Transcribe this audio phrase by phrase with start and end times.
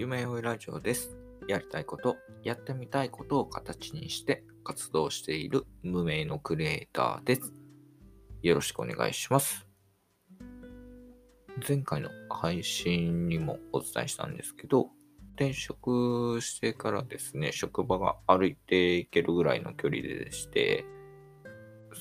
[0.00, 1.14] 夢追いラジオです。
[1.46, 7.52] やりたいこと、やってみたいことを形にして活動している無名のクリエイターです。
[8.40, 9.66] よろしくお願いします。
[11.68, 14.88] 前回の配信にもお伝えしたんですけど、
[15.34, 20.86] 転職してからですね、職場が歩いていけるぐらいの距離でして、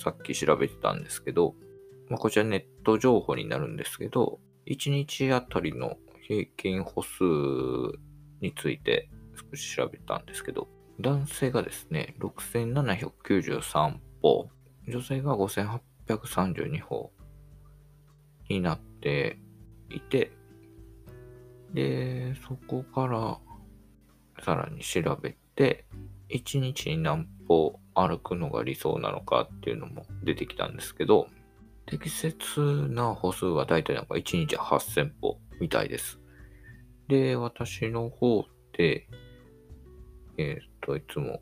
[0.01, 1.53] さっき調べてたんですけど、
[2.07, 5.97] まあ、こちらネット情報になるんですけど、1日あたりの
[6.29, 7.23] 平均歩数
[8.39, 9.09] について
[9.51, 10.67] 少し調べたんですけど、
[10.99, 14.47] 男性がですね、6793歩、
[14.87, 17.11] 女性が5832歩
[18.47, 19.39] になって
[19.89, 20.31] いて、
[21.73, 23.39] で、そこから
[24.43, 25.85] さらに調べて、
[26.29, 31.27] 1日に何歩歩くのが理想なのかっていうのも出てきたんですけど、
[31.87, 36.19] 適切な歩数は大体なんか1日8000歩みたいです。
[37.07, 39.07] で、私の方で、
[40.37, 41.41] えっ、と、いつも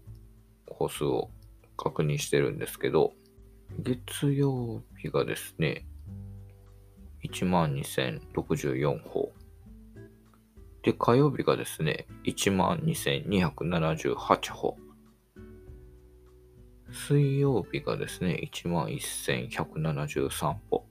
[0.66, 1.30] 歩数を
[1.76, 3.14] 確認してるんですけど、
[3.80, 5.86] 月曜日がですね、
[7.24, 9.34] 12,064歩。
[10.84, 14.78] で、火曜日がですね、12,278歩。
[16.92, 20.86] 水曜日がですね、11,173歩。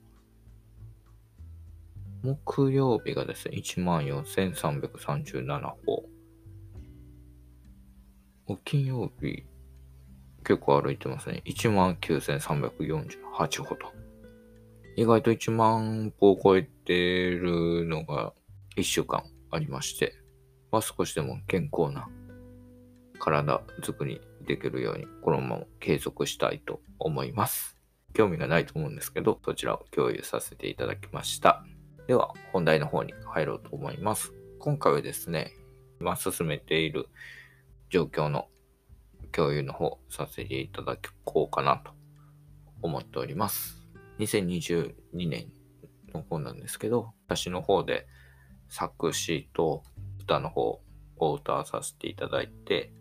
[2.26, 6.04] 木曜日がですね、14,337歩。
[8.64, 9.44] 金曜日、
[10.42, 11.44] 結構歩いてますね。
[11.46, 13.92] 19,348歩と。
[14.96, 18.32] 意外と1万歩を超えてるのが
[18.76, 20.16] 1週間ありまして、
[20.72, 22.08] まあ、少しでも健康な
[23.20, 27.76] 体作りできるように、このまま継続したいと思います。
[28.14, 31.64] 興味がないと思うんですけど、そちらを共有させていただきました。
[32.06, 34.32] では、本題の方に入ろうと思います。
[34.60, 35.52] 今回はですね、
[36.00, 37.08] 今進めている
[37.90, 38.46] 状況の
[39.32, 41.90] 共有の方させていただこうかなと
[42.80, 43.82] 思っております。
[44.20, 44.94] 2022
[45.28, 45.50] 年
[46.14, 48.06] の方なんですけど、私の方で
[48.68, 49.82] 作詞と
[50.20, 50.80] 歌の方
[51.16, 52.92] を歌わさせていただいて、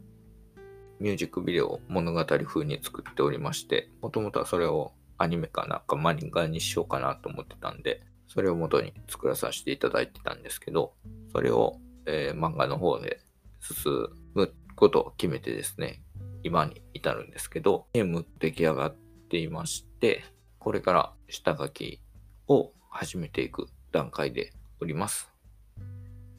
[0.99, 10.93] ミュージックビデオを物語風に作っておりまして、もともとはそれをアニメかなんか漫画にしようかなと思ってたんで、それを元に作らさせていただいてたんですけど、
[11.31, 13.19] それを、えー漫画の方で
[13.61, 16.01] 進むことを決めてですね、
[16.43, 18.95] 今に至るんですけど、ゲーム出来上がっ
[19.29, 20.23] ていまして、
[20.59, 22.01] これから下書き
[22.47, 25.31] を始めていく段階でおります。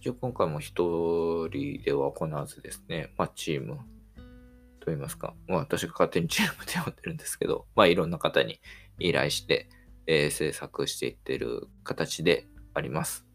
[0.01, 3.79] 一応今回も一人では行わずですね、まあチーム
[4.79, 8.61] と言いますか、まあ私が勝手にチームで呼んでるんですけど、まあいろんな方に
[9.01, 9.69] 依頼して、
[10.07, 13.27] えー制作していってる形であります。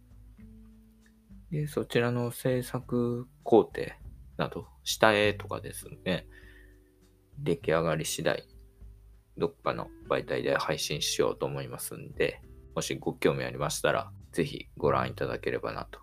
[1.52, 3.82] で、そちらの制作工程
[4.38, 6.26] など、下絵とかですね、
[7.38, 8.46] 出来上がり次第、
[9.38, 12.42] どっかの媒体で配信しようと思いますんで、
[12.76, 16.00] もしご興味ありましたら、ぜひご覧いただければなと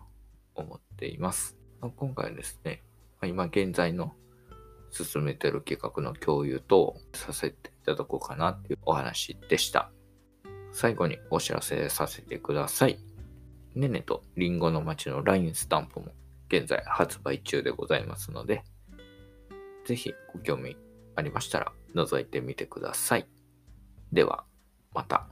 [0.53, 1.57] 思っています。
[1.81, 2.83] ま今回はですね、
[3.23, 4.13] 今現在の
[4.91, 9.91] 進めてる企画の共有とさせていただこうかなっていうお話でした。
[10.71, 12.99] 最後にお知らせさせてください。
[13.75, 16.07] ねねとりんごの町の LINE スタンプも
[16.49, 18.63] 現在発売中でございますので、
[19.85, 20.75] ぜひご興味
[21.15, 23.27] ありましたら覗いてみてください。
[24.11, 24.43] では、
[24.93, 25.27] また。